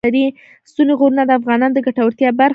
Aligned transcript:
ستوني 0.71 0.93
غرونه 0.99 1.23
د 1.25 1.31
افغانانو 1.39 1.75
د 1.75 1.79
ګټورتیا 1.87 2.29
برخه 2.39 2.39
ده. 2.39 2.47